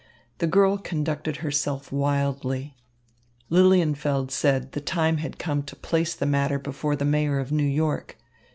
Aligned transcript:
The 0.39 0.47
girl 0.47 0.79
conducted 0.79 1.37
herself 1.45 1.91
wildly. 1.91 2.73
Lilienfeld 3.51 4.31
said 4.31 4.71
the 4.71 4.81
time 4.81 5.17
had 5.17 5.37
come 5.37 5.61
to 5.61 5.75
place 5.75 6.15
the 6.15 6.25
matter 6.25 6.57
before 6.57 6.95
the 6.95 7.05
Mayor 7.05 7.37
of 7.37 7.51
New 7.51 7.61
York. 7.63 8.17